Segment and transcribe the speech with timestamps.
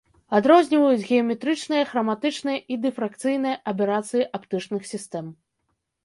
[0.35, 5.25] Адрозніваюць геаметрычныя, храматычныя і дыфракцыйныя аберацыі аптычных сістэм.